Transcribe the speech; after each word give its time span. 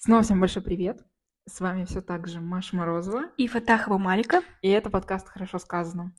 Снова 0.00 0.22
всем 0.22 0.38
большой 0.38 0.62
привет. 0.62 1.04
С 1.48 1.58
вами 1.58 1.84
все 1.84 2.00
так 2.00 2.28
же 2.28 2.40
Маша 2.40 2.76
Морозова. 2.76 3.24
И 3.36 3.48
Фатахова 3.48 3.98
Малика. 3.98 4.42
И 4.62 4.68
это 4.68 4.90
подкаст 4.90 5.28
«Хорошо 5.28 5.58
сказано». 5.58 6.12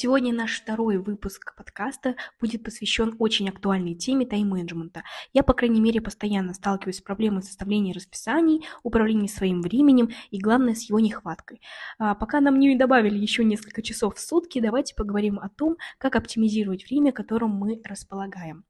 Сегодня 0.00 0.32
наш 0.32 0.60
второй 0.60 0.98
выпуск 0.98 1.56
подкаста 1.56 2.14
будет 2.40 2.62
посвящен 2.62 3.16
очень 3.18 3.48
актуальной 3.48 3.96
теме 3.96 4.26
тайм-менеджмента. 4.26 5.02
Я, 5.32 5.42
по 5.42 5.54
крайней 5.54 5.80
мере, 5.80 6.00
постоянно 6.00 6.54
сталкиваюсь 6.54 6.98
с 6.98 7.02
проблемой 7.02 7.42
составления 7.42 7.92
расписаний, 7.92 8.64
управления 8.84 9.26
своим 9.26 9.60
временем 9.60 10.10
и, 10.30 10.38
главное, 10.38 10.76
с 10.76 10.88
его 10.88 11.00
нехваткой. 11.00 11.62
А 11.98 12.14
пока 12.14 12.40
нам 12.40 12.60
не 12.60 12.76
добавили 12.76 13.18
еще 13.18 13.42
несколько 13.42 13.82
часов 13.82 14.14
в 14.14 14.20
сутки, 14.20 14.60
давайте 14.60 14.94
поговорим 14.94 15.40
о 15.40 15.48
том, 15.48 15.76
как 15.98 16.14
оптимизировать 16.14 16.84
время, 16.84 17.10
которым 17.10 17.50
мы 17.50 17.80
располагаем. 17.82 18.64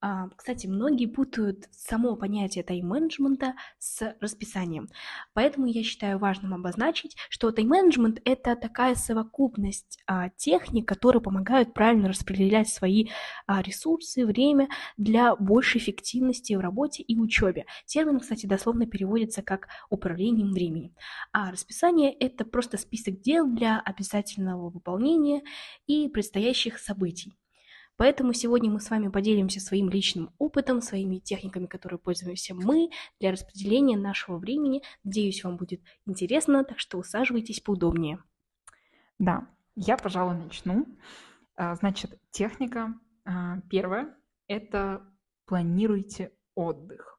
А, 0.00 0.28
кстати, 0.36 0.66
многие 0.66 1.06
путают 1.06 1.68
само 1.72 2.16
понятие 2.16 2.62
тайм-менеджмента 2.64 3.54
с 3.78 4.14
расписанием. 4.20 4.88
Поэтому 5.32 5.66
я 5.66 5.82
считаю 5.82 6.18
важным 6.18 6.52
обозначить, 6.52 7.16
что 7.30 7.50
тайм-менеджмент– 7.50 8.20
это 8.24 8.56
такая 8.56 8.94
совокупность 8.94 9.98
а, 10.06 10.28
техник, 10.36 10.86
которые 10.86 11.22
помогают 11.22 11.72
правильно 11.72 12.08
распределять 12.08 12.68
свои 12.68 13.08
а, 13.46 13.62
ресурсы, 13.62 14.26
время 14.26 14.68
для 14.98 15.34
большей 15.34 15.80
эффективности 15.80 16.52
в 16.52 16.60
работе 16.60 17.02
и 17.02 17.18
учебе. 17.18 17.64
Термин, 17.86 18.20
кстати, 18.20 18.44
дословно 18.44 18.86
переводится 18.86 19.42
как 19.42 19.68
управлением 19.88 20.52
временем. 20.52 20.94
А 21.32 21.50
расписание– 21.50 22.12
это 22.20 22.44
просто 22.44 22.76
список 22.76 23.20
дел 23.22 23.46
для 23.46 23.80
обязательного 23.80 24.68
выполнения 24.68 25.42
и 25.86 26.08
предстоящих 26.08 26.78
событий. 26.78 27.34
Поэтому 27.96 28.32
сегодня 28.34 28.70
мы 28.70 28.80
с 28.80 28.90
вами 28.90 29.08
поделимся 29.08 29.60
своим 29.60 29.88
личным 29.88 30.30
опытом, 30.38 30.82
своими 30.82 31.18
техниками, 31.18 31.66
которые 31.66 31.98
пользуемся 31.98 32.54
мы 32.54 32.90
для 33.20 33.32
распределения 33.32 33.96
нашего 33.96 34.36
времени. 34.36 34.82
Надеюсь, 35.02 35.42
вам 35.42 35.56
будет 35.56 35.82
интересно, 36.06 36.64
так 36.64 36.78
что 36.78 36.98
усаживайтесь 36.98 37.60
поудобнее. 37.60 38.22
Да, 39.18 39.48
я, 39.74 39.96
пожалуй, 39.96 40.36
начну. 40.36 40.86
А, 41.56 41.74
значит, 41.76 42.20
техника 42.30 42.94
а, 43.24 43.60
первая– 43.70 44.14
это 44.46 45.02
планируйте 45.46 46.32
отдых. 46.54 47.18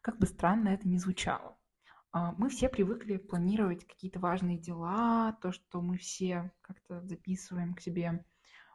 Как 0.00 0.18
бы 0.18 0.26
странно 0.26 0.68
это 0.68 0.86
ни 0.88 0.96
звучало. 0.98 1.56
А, 2.12 2.32
мы 2.38 2.48
все 2.50 2.68
привыкли 2.68 3.16
планировать 3.16 3.84
какие-то 3.84 4.20
важные 4.20 4.58
дела, 4.58 5.36
то, 5.42 5.50
что 5.50 5.80
мы 5.80 5.98
все 5.98 6.52
как-то 6.60 7.00
записываем 7.02 7.74
к 7.74 7.80
себе 7.80 8.24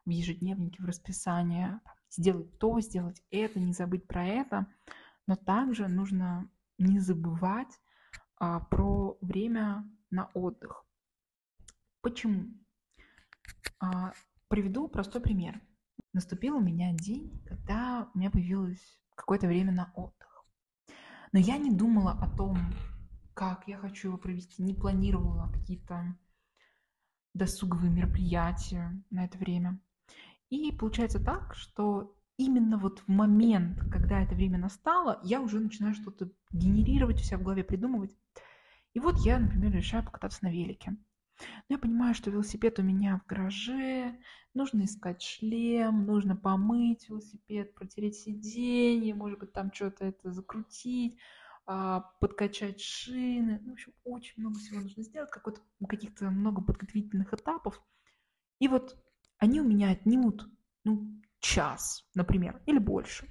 в 0.09 0.11
ежедневнике, 0.11 0.81
в 0.81 0.85
расписание, 0.85 1.79
сделать 2.09 2.57
то, 2.57 2.79
сделать 2.81 3.23
это, 3.31 3.59
не 3.59 3.73
забыть 3.73 4.07
про 4.07 4.25
это. 4.25 4.67
Но 5.27 5.35
также 5.35 5.87
нужно 5.87 6.49
не 6.77 6.99
забывать 6.99 7.79
а, 8.37 8.59
про 8.59 9.17
время 9.21 9.87
на 10.09 10.29
отдых. 10.33 10.85
Почему? 12.01 12.47
А, 13.79 14.13
приведу 14.47 14.87
простой 14.87 15.21
пример. 15.21 15.61
Наступил 16.13 16.57
у 16.57 16.61
меня 16.61 16.93
день, 16.93 17.43
когда 17.45 18.09
у 18.13 18.17
меня 18.17 18.31
появилось 18.31 18.99
какое-то 19.15 19.47
время 19.47 19.71
на 19.71 19.91
отдых. 19.95 20.45
Но 21.31 21.39
я 21.39 21.57
не 21.57 21.71
думала 21.71 22.13
о 22.13 22.35
том, 22.35 22.57
как 23.35 23.67
я 23.67 23.77
хочу 23.77 24.09
его 24.09 24.17
провести, 24.17 24.63
не 24.63 24.73
планировала 24.73 25.51
какие-то 25.51 26.17
досуговые 27.33 27.91
мероприятия 27.91 29.01
на 29.11 29.25
это 29.25 29.37
время. 29.37 29.79
И 30.49 30.71
получается 30.71 31.23
так, 31.23 31.55
что 31.55 32.15
именно 32.37 32.77
вот 32.77 32.99
в 32.99 33.07
момент, 33.07 33.79
когда 33.91 34.21
это 34.21 34.33
время 34.33 34.57
настало, 34.57 35.19
я 35.23 35.41
уже 35.41 35.59
начинаю 35.59 35.93
что-то 35.93 36.31
генерировать 36.51 37.19
у 37.19 37.23
себя 37.23 37.37
в 37.37 37.43
голове, 37.43 37.63
придумывать. 37.63 38.15
И 38.93 38.99
вот 38.99 39.17
я, 39.19 39.39
например, 39.39 39.73
решаю 39.73 40.03
покататься 40.03 40.43
на 40.43 40.51
велике. 40.51 40.97
Но 41.69 41.75
я 41.75 41.77
понимаю, 41.77 42.15
что 42.15 42.31
велосипед 42.31 42.79
у 42.79 42.83
меня 42.83 43.21
в 43.23 43.27
гараже, 43.27 44.17
нужно 44.53 44.85
искать 44.85 45.21
шлем, 45.21 46.05
нужно 46.05 46.35
помыть 46.35 47.07
велосипед, 47.07 47.75
протереть 47.75 48.15
сиденье, 48.15 49.13
может 49.13 49.39
быть, 49.39 49.53
там 49.53 49.71
что-то 49.71 50.05
это 50.05 50.31
закрутить, 50.31 51.17
а, 51.65 52.01
подкачать 52.19 52.81
шины. 52.81 53.59
Ну, 53.61 53.69
в 53.69 53.73
общем, 53.73 53.93
очень 54.03 54.33
много 54.37 54.57
всего 54.59 54.81
нужно 54.81 55.03
сделать, 55.03 55.29
каких-то 55.87 56.29
много 56.31 56.61
подготовительных 56.61 57.33
этапов. 57.33 57.81
И 58.59 58.67
вот 58.67 58.97
они 59.39 59.61
у 59.61 59.63
меня 59.63 59.91
отнимут, 59.91 60.47
ну, 60.83 61.19
час, 61.39 62.05
например, 62.13 62.61
или 62.65 62.77
больше. 62.77 63.27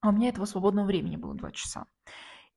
А 0.00 0.10
у 0.10 0.12
меня 0.12 0.28
этого 0.28 0.44
свободного 0.44 0.86
времени 0.86 1.16
было 1.16 1.34
два 1.34 1.50
часа. 1.52 1.86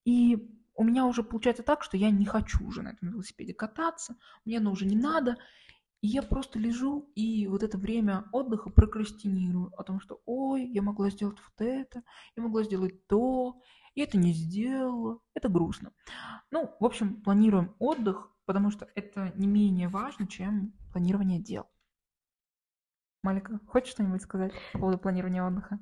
И 0.03 0.37
у 0.75 0.83
меня 0.83 1.05
уже 1.05 1.23
получается 1.23 1.63
так, 1.63 1.83
что 1.83 1.97
я 1.97 2.09
не 2.09 2.25
хочу 2.25 2.65
уже 2.65 2.81
на 2.81 2.89
этом 2.89 3.09
велосипеде 3.09 3.53
кататься, 3.53 4.15
мне 4.45 4.57
оно 4.57 4.71
уже 4.71 4.85
не 4.85 4.95
надо. 4.95 5.37
И 6.01 6.07
я 6.07 6.23
просто 6.23 6.57
лежу 6.57 7.11
и 7.15 7.45
вот 7.47 7.61
это 7.61 7.77
время 7.77 8.25
отдыха 8.31 8.69
прокрастинирую 8.69 9.73
о 9.77 9.83
том, 9.83 9.99
что 9.99 10.21
ой, 10.25 10.65
я 10.65 10.81
могла 10.81 11.09
сделать 11.09 11.37
вот 11.37 11.67
это, 11.67 12.03
я 12.35 12.43
могла 12.43 12.63
сделать 12.63 13.05
то, 13.07 13.61
и 13.95 14.01
это 14.01 14.17
не 14.17 14.31
сделала. 14.31 15.19
Это 15.33 15.49
грустно. 15.49 15.91
Ну, 16.51 16.73
в 16.79 16.85
общем, 16.85 17.21
планируем 17.21 17.75
отдых, 17.79 18.31
потому 18.45 18.71
что 18.71 18.87
это 18.95 19.33
не 19.35 19.47
менее 19.47 19.89
важно, 19.89 20.25
чем 20.25 20.73
планирование 20.93 21.39
дел. 21.39 21.67
Малика, 23.21 23.59
хочешь 23.67 23.91
что-нибудь 23.91 24.21
сказать 24.21 24.53
по 24.73 24.79
поводу 24.79 24.97
планирования 24.97 25.45
отдыха? 25.45 25.79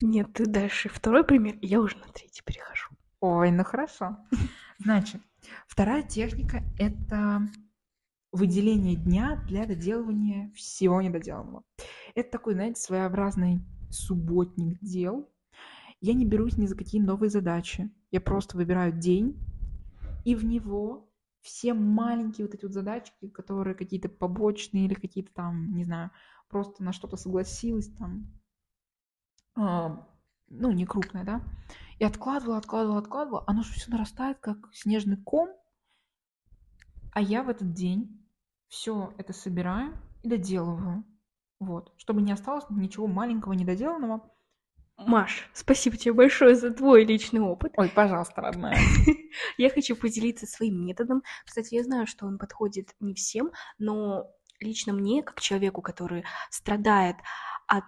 Нет, 0.00 0.32
ты 0.34 0.46
дальше 0.46 0.88
второй 0.88 1.24
пример, 1.24 1.56
и 1.60 1.66
я 1.66 1.80
уже 1.80 1.96
на 1.96 2.12
третий 2.12 2.42
перехожу. 2.44 2.90
Ой, 3.20 3.50
ну 3.50 3.64
хорошо. 3.64 4.18
Значит, 4.78 5.22
вторая 5.66 6.02
техника– 6.02 6.62
это 6.78 7.48
выделение 8.30 8.96
дня 8.96 9.42
для 9.46 9.66
доделывания 9.66 10.52
всего 10.54 11.00
недоделанного. 11.00 11.64
Это 12.14 12.30
такой, 12.30 12.54
знаете, 12.54 12.80
своеобразный 12.80 13.64
субботник 13.90 14.78
дел. 14.80 15.28
Я 16.00 16.12
не 16.12 16.26
берусь 16.26 16.58
ни 16.58 16.66
за 16.66 16.76
какие 16.76 17.00
новые 17.00 17.30
задачи. 17.30 17.90
Я 18.10 18.20
просто 18.20 18.56
выбираю 18.56 18.92
день, 18.92 19.36
и 20.24 20.34
в 20.34 20.44
него 20.44 21.10
все 21.40 21.72
маленькие 21.74 22.46
вот 22.46 22.54
эти 22.54 22.64
вот 22.64 22.74
задачки, 22.74 23.28
которые 23.28 23.74
какие-то 23.74 24.08
побочные 24.08 24.84
или 24.84 24.94
какие-то 24.94 25.32
там, 25.32 25.74
не 25.74 25.84
знаю, 25.84 26.10
просто 26.48 26.82
на 26.82 26.92
что-то 26.92 27.16
согласилась 27.16 27.88
там, 27.96 28.26
э, 29.56 29.96
ну, 30.48 30.72
не 30.72 30.86
крупное, 30.86 31.24
да, 31.24 31.42
и 31.98 32.04
откладывала, 32.04 32.58
откладывала, 32.58 32.98
откладывала, 32.98 33.44
оно 33.46 33.62
же 33.62 33.72
все 33.72 33.90
нарастает, 33.90 34.38
как 34.38 34.72
снежный 34.72 35.16
ком, 35.16 35.50
а 37.12 37.20
я 37.20 37.42
в 37.42 37.48
этот 37.48 37.72
день 37.72 38.24
все 38.68 39.12
это 39.18 39.32
собираю 39.32 39.96
и 40.22 40.28
доделываю, 40.28 41.04
вот, 41.58 41.92
чтобы 41.96 42.22
не 42.22 42.32
осталось 42.32 42.64
ничего 42.70 43.06
маленького 43.06 43.52
недоделанного. 43.54 44.30
Маш, 44.98 45.48
спасибо 45.54 45.96
тебе 45.96 46.12
большое 46.12 46.56
за 46.56 46.72
твой 46.72 47.04
личный 47.04 47.40
опыт. 47.40 47.72
Ой, 47.76 47.88
пожалуйста, 47.88 48.40
родная. 48.40 48.76
Я 49.56 49.70
хочу 49.70 49.94
поделиться 49.94 50.44
своим 50.46 50.84
методом. 50.84 51.22
Кстати, 51.44 51.76
я 51.76 51.84
знаю, 51.84 52.08
что 52.08 52.26
он 52.26 52.36
подходит 52.36 52.96
не 52.98 53.14
всем, 53.14 53.52
но 53.78 54.26
лично 54.60 54.92
мне, 54.92 55.22
как 55.22 55.40
человеку, 55.40 55.82
который 55.82 56.24
страдает 56.50 57.16
от 57.66 57.84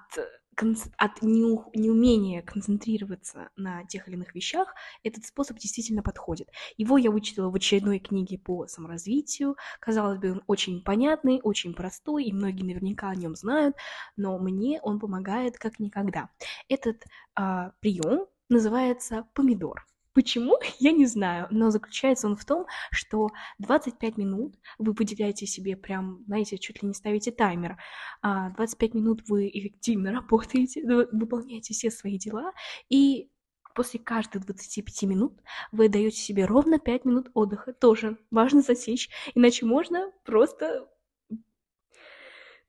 от 0.99 1.23
неумения 1.23 2.43
концентрироваться 2.43 3.49
на 3.57 3.85
тех 3.87 4.07
или 4.09 4.17
иных 4.17 4.35
вещах, 4.35 4.75
этот 5.03 5.25
способ 5.25 5.59
действительно 5.59 6.03
подходит. 6.03 6.49
Его 6.77 6.99
я 6.99 7.11
вычитала 7.11 7.51
в 7.51 7.55
очередной 7.55 7.99
книге 7.99 8.39
по 8.39 8.67
саморазвитию. 8.67 9.57
Казалось 9.81 10.19
бы, 10.19 10.33
он 10.33 10.43
очень 10.47 10.83
понятный, 10.83 11.41
очень 11.43 11.73
простой, 11.73 12.25
и 12.25 12.33
многие 12.33 12.65
наверняка 12.65 13.09
о 13.09 13.15
нем 13.15 13.37
знают, 13.37 13.77
но 14.17 14.39
мне 14.39 14.81
он 14.83 14.99
помогает 14.99 15.57
как 15.57 15.79
никогда. 15.79 16.29
Этот 16.69 17.05
а, 17.35 17.73
прием 17.81 18.27
называется 18.49 19.27
помидор. 19.35 19.87
Почему? 20.13 20.59
Я 20.79 20.93
не 20.93 21.07
знаю, 21.07 21.47
но 21.51 21.71
заключается 21.71 22.27
он 22.27 22.37
в 22.37 22.45
том, 22.45 22.67
что 22.91 23.29
25 23.59 24.17
минут 24.17 24.57
вы 24.79 24.93
выделяете 24.93 25.47
себе 25.47 25.77
прям, 25.77 26.25
знаете, 26.27 26.59
чуть 26.59 26.83
ли 26.83 26.89
не 26.89 26.95
ставите 26.95 27.31
таймер, 27.31 27.77
25 28.23 28.95
а 28.95 28.97
минут 28.97 29.23
вы 29.29 29.49
эффективно 29.49 30.13
работаете, 30.21 30.83
выполняете 31.13 31.75
все 31.75 31.91
свои 31.91 32.19
дела, 32.19 32.53
и 32.89 33.31
после 33.75 34.01
каждых 34.01 34.45
25 34.47 35.03
минут 35.05 35.41
вы 35.73 35.89
даете 35.89 36.17
себе 36.17 36.45
ровно 36.45 36.79
5 36.79 37.05
минут 37.05 37.31
отдыха. 37.35 37.73
Тоже 37.73 38.19
важно 38.31 38.63
засечь, 38.63 39.09
иначе 39.35 39.65
можно 39.65 40.13
просто 40.25 40.89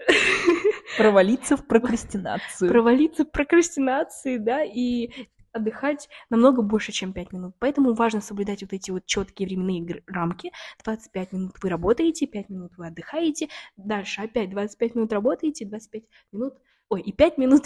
Провалиться 0.98 1.58
в 1.58 1.68
прокрастинацию. 1.68 2.70
Провалиться 2.70 3.24
в 3.24 3.32
прокрастинации, 3.32 4.38
да, 4.38 4.64
и 4.64 5.10
отдыхать 5.54 6.10
намного 6.30 6.62
больше, 6.62 6.92
чем 6.92 7.14
5 7.14 7.34
минут. 7.34 7.56
Поэтому 7.60 7.94
важно 7.94 8.22
соблюдать 8.22 8.62
вот 8.62 8.74
эти 8.74 8.92
вот 8.92 9.06
четкие 9.06 9.48
временные 9.48 10.04
рамки. 10.08 10.52
25 10.84 11.34
минут 11.34 11.56
вы 11.62 11.70
работаете, 11.70 12.28
5 12.28 12.50
минут 12.50 12.72
вы 12.78 12.88
отдыхаете, 12.88 13.50
дальше 13.78 14.22
опять 14.22 14.50
25 14.50 14.96
минут 14.96 15.14
работаете, 15.14 15.66
25 15.66 16.04
минут, 16.32 16.54
ой, 16.90 17.02
и 17.02 17.12
5 17.12 17.38
минут 17.38 17.66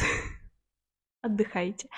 отдыхаете. 1.22 1.90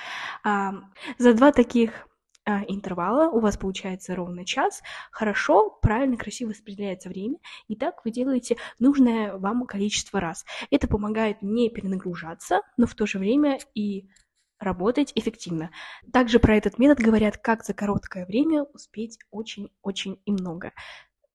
А, 0.43 0.73
за 1.17 1.33
два 1.33 1.51
таких 1.51 2.07
а, 2.47 2.63
интервала 2.67 3.29
у 3.29 3.39
вас 3.41 3.57
получается 3.57 4.15
ровно 4.15 4.45
час. 4.45 4.81
Хорошо, 5.11 5.69
правильно, 5.81 6.15
красиво 6.15 6.51
распределяется 6.51 7.09
время, 7.09 7.37
и 7.67 7.75
так 7.75 8.05
вы 8.05 8.11
делаете 8.11 8.55
нужное 8.79 9.35
вам 9.37 9.65
количество 9.65 10.21
раз. 10.21 10.45
Это 10.71 10.87
помогает 10.87 11.41
не 11.41 11.69
перенагружаться, 11.69 12.61
но 12.77 12.87
в 12.87 12.95
то 12.95 13.05
же 13.05 13.19
время 13.19 13.59
и 13.73 14.07
работать 14.59 15.12
эффективно. 15.15 15.71
Также 16.12 16.39
про 16.39 16.56
этот 16.56 16.80
метод 16.80 17.00
говорят, 17.00 17.38
как 17.38 17.63
за 17.63 17.74
короткое 17.74 18.25
время 18.25 18.63
успеть 18.63 19.19
очень-очень 19.31 20.19
и 20.25 20.31
много. 20.31 20.74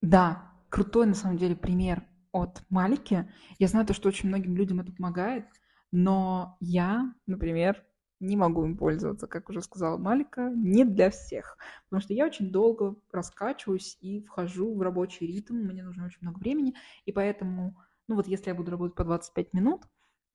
Да, 0.00 0.52
крутой 0.68 1.06
на 1.06 1.14
самом 1.14 1.38
деле 1.38 1.56
пример 1.56 2.04
от 2.32 2.62
Малики. 2.70 3.30
Я 3.58 3.68
знаю 3.68 3.86
то, 3.86 3.94
что 3.94 4.08
очень 4.08 4.28
многим 4.28 4.56
людям 4.56 4.80
это 4.80 4.92
помогает, 4.92 5.46
но 5.92 6.56
я, 6.60 7.14
например, 7.26 7.84
не 8.22 8.36
могу 8.36 8.64
им 8.64 8.76
пользоваться, 8.76 9.26
как 9.26 9.50
уже 9.50 9.62
сказала 9.62 9.98
Малика, 9.98 10.50
не 10.54 10.84
для 10.84 11.10
всех. 11.10 11.58
Потому 11.88 12.00
что 12.00 12.14
я 12.14 12.24
очень 12.24 12.50
долго 12.52 12.96
раскачиваюсь 13.12 13.98
и 14.00 14.24
вхожу 14.24 14.74
в 14.74 14.80
рабочий 14.80 15.26
ритм, 15.26 15.56
мне 15.56 15.82
нужно 15.82 16.06
очень 16.06 16.20
много 16.22 16.38
времени, 16.38 16.74
и 17.04 17.12
поэтому, 17.12 17.76
ну 18.06 18.14
вот 18.14 18.28
если 18.28 18.50
я 18.50 18.54
буду 18.54 18.70
работать 18.70 18.94
по 18.94 19.04
25 19.04 19.52
минут, 19.52 19.82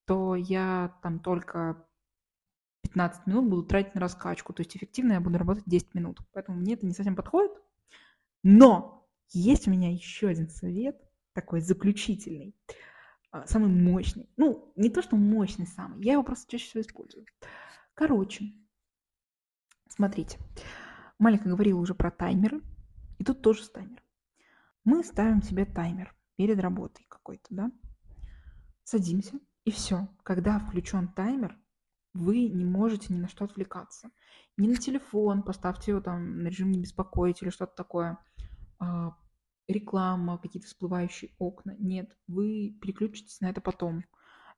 то 0.06 0.36
я 0.36 0.96
там 1.02 1.20
только 1.20 1.87
15 2.88 3.28
минут 3.28 3.50
буду 3.50 3.64
тратить 3.64 3.96
на 3.96 4.02
раскачку, 4.02 4.54
то 4.54 4.62
есть 4.62 4.76
эффективно 4.76 5.14
я 5.14 5.22
буду 5.22 5.38
работать 5.38 5.64
10 5.66 5.94
минут. 5.94 6.20
Поэтому 6.34 6.60
мне 6.60 6.74
это 6.74 6.86
не 6.86 6.94
совсем 6.94 7.16
подходит. 7.16 7.52
Но 8.44 9.08
есть 9.30 9.68
у 9.68 9.72
меня 9.72 9.92
еще 9.92 10.28
один 10.28 10.50
совет, 10.50 10.98
такой 11.34 11.62
заключительный, 11.62 12.56
а, 13.32 13.46
самый 13.46 13.70
мощный. 13.70 14.30
Ну, 14.38 14.72
не 14.76 14.90
то, 14.90 15.02
что 15.02 15.16
мощный 15.16 15.68
самый, 15.68 16.04
я 16.04 16.14
его 16.14 16.24
просто 16.24 16.50
чаще 16.50 16.66
всего 16.66 16.82
использую. 16.82 17.26
Короче, 17.94 18.54
смотрите, 19.90 20.40
Малика 21.20 21.50
говорила 21.50 21.80
уже 21.80 21.94
про 21.94 22.12
таймеры, 22.12 22.62
и 23.18 23.24
тут 23.24 23.42
тоже 23.42 23.64
с 23.64 23.70
таймером. 23.70 24.04
Мы 24.84 25.04
ставим 25.04 25.42
себе 25.42 25.66
таймер 25.66 26.16
перед 26.38 26.60
работой 26.60 27.06
какой-то, 27.10 27.48
да? 27.50 27.72
Садимся, 28.84 29.40
и 29.66 29.72
все. 29.72 30.08
Когда 30.24 30.60
включен 30.60 31.10
таймер, 31.10 31.60
вы 32.18 32.50
не 32.50 32.66
можете 32.66 33.14
ни 33.14 33.20
на 33.20 33.28
что 33.28 33.46
отвлекаться. 33.46 34.10
Не 34.58 34.68
на 34.68 34.76
телефон, 34.76 35.44
поставьте 35.44 35.92
его 35.92 36.02
там 36.02 36.40
на 36.40 36.48
режим 36.48 36.72
не 36.72 36.80
беспокоить 36.80 37.42
или 37.42 37.50
что-то 37.50 37.76
такое. 37.76 38.18
А, 38.80 39.16
реклама, 39.68 40.38
какие-то 40.38 40.68
всплывающие 40.68 41.32
окна. 41.38 41.76
Нет, 41.78 42.16
вы 42.28 42.78
переключитесь 42.82 43.40
на 43.42 43.50
это 43.50 43.62
потом. 43.62 44.04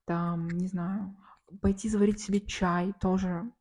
Там, 0.06 0.48
не 0.48 0.68
знаю, 0.68 1.16
пойти 1.60 1.88
заварить 1.88 2.20
себе 2.20 2.40
чай, 2.40 2.94
тоже 3.00 3.52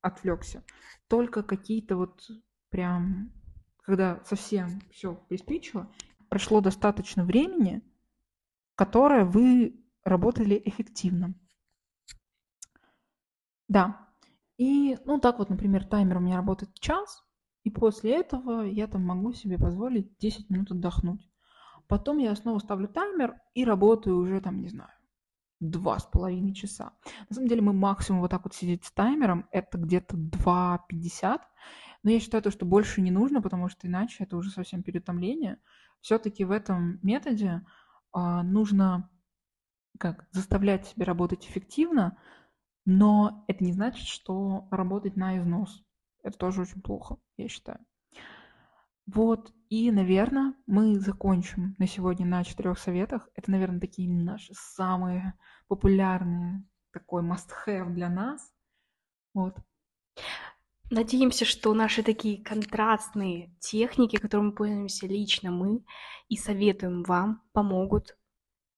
отвлекся. 0.00 0.62
Только 1.08 1.42
какие-то 1.42 1.96
вот 1.96 2.28
прям, 2.70 3.32
когда 3.82 4.22
совсем 4.24 4.80
все 4.90 5.14
приспичило, 5.28 5.90
прошло 6.28 6.60
достаточно 6.60 7.24
времени, 7.24 7.82
которое 8.74 9.24
вы 9.24 9.80
работали 10.04 10.60
эффективно. 10.64 11.34
Да. 13.74 14.06
И, 14.56 14.96
ну, 15.04 15.18
так 15.18 15.40
вот, 15.40 15.50
например, 15.50 15.84
таймер 15.84 16.18
у 16.18 16.20
меня 16.20 16.36
работает 16.36 16.78
час, 16.78 17.24
и 17.64 17.70
после 17.70 18.20
этого 18.20 18.62
я 18.62 18.86
там 18.86 19.04
могу 19.04 19.32
себе 19.32 19.58
позволить 19.58 20.16
10 20.18 20.48
минут 20.48 20.70
отдохнуть. 20.70 21.28
Потом 21.88 22.18
я 22.18 22.36
снова 22.36 22.60
ставлю 22.60 22.86
таймер 22.86 23.34
и 23.54 23.64
работаю 23.64 24.18
уже 24.18 24.40
там, 24.40 24.60
не 24.60 24.68
знаю, 24.68 24.92
два 25.58 25.98
с 25.98 26.04
половиной 26.04 26.54
часа. 26.54 26.92
На 27.28 27.34
самом 27.34 27.48
деле 27.48 27.62
мы 27.62 27.72
максимум 27.72 28.20
вот 28.20 28.30
так 28.30 28.44
вот 28.44 28.54
сидеть 28.54 28.84
с 28.84 28.92
таймером, 28.92 29.48
это 29.50 29.76
где-то 29.76 30.16
2.50. 30.16 31.40
Но 32.04 32.10
я 32.10 32.20
считаю 32.20 32.44
то, 32.44 32.52
что 32.52 32.64
больше 32.64 33.00
не 33.00 33.10
нужно, 33.10 33.42
потому 33.42 33.68
что 33.68 33.88
иначе 33.88 34.22
это 34.22 34.36
уже 34.36 34.50
совсем 34.50 34.84
переутомление. 34.84 35.58
Все-таки 36.00 36.44
в 36.44 36.52
этом 36.52 37.00
методе 37.02 37.66
а, 38.12 38.44
нужно 38.44 39.10
как 39.98 40.28
заставлять 40.30 40.86
себя 40.86 41.06
работать 41.06 41.44
эффективно, 41.46 42.18
но 42.84 43.44
это 43.48 43.64
не 43.64 43.72
значит, 43.72 44.06
что 44.06 44.68
работать 44.70 45.16
на 45.16 45.38
износ. 45.38 45.82
Это 46.22 46.38
тоже 46.38 46.62
очень 46.62 46.80
плохо, 46.80 47.18
я 47.36 47.48
считаю. 47.48 47.84
Вот, 49.06 49.52
и, 49.68 49.90
наверное, 49.90 50.54
мы 50.66 50.98
закончим 50.98 51.74
на 51.78 51.86
сегодня 51.86 52.24
на 52.24 52.42
четырех 52.42 52.78
советах. 52.78 53.28
Это, 53.34 53.50
наверное, 53.50 53.80
такие 53.80 54.10
наши 54.10 54.52
самые 54.54 55.34
популярные, 55.68 56.64
такой 56.90 57.22
must-have 57.22 57.90
для 57.90 58.08
нас. 58.08 58.50
Вот. 59.34 59.56
Надеемся, 60.90 61.44
что 61.44 61.74
наши 61.74 62.02
такие 62.02 62.42
контрастные 62.42 63.54
техники, 63.58 64.16
которыми 64.16 64.52
пользуемся 64.52 65.06
лично 65.06 65.50
мы 65.50 65.84
и 66.28 66.36
советуем 66.36 67.02
вам, 67.02 67.42
помогут 67.52 68.16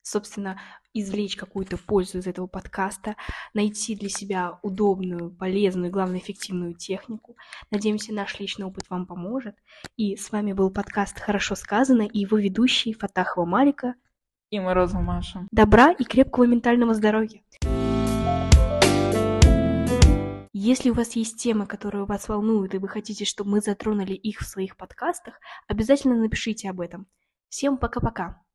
собственно, 0.06 0.60
извлечь 0.94 1.36
какую-то 1.36 1.76
пользу 1.76 2.18
из 2.18 2.26
этого 2.26 2.46
подкаста, 2.46 3.16
найти 3.54 3.96
для 3.96 4.08
себя 4.08 4.58
удобную, 4.62 5.30
полезную, 5.30 5.90
главное, 5.90 6.20
эффективную 6.20 6.74
технику. 6.74 7.36
Надеемся, 7.70 8.14
наш 8.14 8.38
личный 8.38 8.66
опыт 8.66 8.84
вам 8.88 9.06
поможет. 9.06 9.56
И 9.96 10.16
с 10.16 10.30
вами 10.30 10.52
был 10.52 10.70
подкаст 10.70 11.18
«Хорошо 11.18 11.56
сказано» 11.56 12.02
и 12.02 12.20
его 12.20 12.38
ведущий 12.38 12.92
Фатахова 12.92 13.44
Марика 13.44 13.94
и 14.50 14.60
Морозова 14.60 15.00
Маша. 15.00 15.46
Добра 15.50 15.90
и 15.90 16.04
крепкого 16.04 16.44
ментального 16.44 16.94
здоровья! 16.94 17.42
Если 20.52 20.90
у 20.90 20.94
вас 20.94 21.16
есть 21.16 21.36
темы, 21.36 21.66
которые 21.66 22.06
вас 22.06 22.28
волнуют, 22.28 22.74
и 22.74 22.78
вы 22.78 22.88
хотите, 22.88 23.24
чтобы 23.24 23.50
мы 23.50 23.60
затронули 23.60 24.14
их 24.14 24.40
в 24.40 24.46
своих 24.46 24.76
подкастах, 24.76 25.34
обязательно 25.66 26.14
напишите 26.16 26.70
об 26.70 26.80
этом. 26.80 27.06
Всем 27.48 27.76
пока-пока! 27.76 28.45